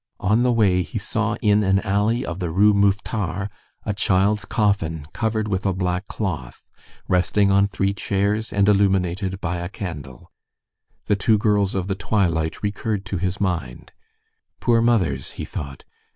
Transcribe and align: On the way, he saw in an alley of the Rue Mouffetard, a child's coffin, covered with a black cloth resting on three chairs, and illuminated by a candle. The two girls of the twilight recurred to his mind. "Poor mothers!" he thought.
On 0.19 0.41
the 0.41 0.51
way, 0.51 0.81
he 0.81 0.97
saw 0.97 1.35
in 1.43 1.63
an 1.63 1.79
alley 1.81 2.25
of 2.25 2.39
the 2.39 2.49
Rue 2.49 2.73
Mouffetard, 2.73 3.51
a 3.85 3.93
child's 3.93 4.45
coffin, 4.45 5.05
covered 5.13 5.47
with 5.47 5.63
a 5.63 5.73
black 5.73 6.07
cloth 6.07 6.65
resting 7.07 7.51
on 7.51 7.67
three 7.67 7.93
chairs, 7.93 8.51
and 8.51 8.67
illuminated 8.67 9.39
by 9.39 9.57
a 9.57 9.69
candle. 9.69 10.31
The 11.05 11.15
two 11.15 11.37
girls 11.37 11.75
of 11.75 11.85
the 11.85 11.93
twilight 11.93 12.63
recurred 12.63 13.05
to 13.05 13.17
his 13.17 13.39
mind. 13.39 13.91
"Poor 14.59 14.81
mothers!" 14.81 15.33
he 15.33 15.45
thought. 15.45 15.83